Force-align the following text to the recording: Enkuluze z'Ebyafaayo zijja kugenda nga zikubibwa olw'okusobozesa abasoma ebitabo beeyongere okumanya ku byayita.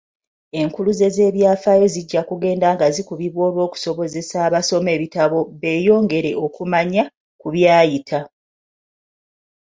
Enkuluze 0.61 1.05
z'Ebyafaayo 1.15 1.85
zijja 1.93 2.21
kugenda 2.29 2.67
nga 2.75 2.85
zikubibwa 2.95 3.41
olw'okusobozesa 3.49 4.35
abasoma 4.47 4.89
ebitabo 4.97 5.39
beeyongere 5.61 6.31
okumanya 6.45 7.03
ku 7.41 7.47
byayita. 7.53 8.19